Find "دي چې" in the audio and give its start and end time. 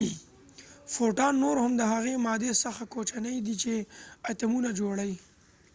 3.45-3.73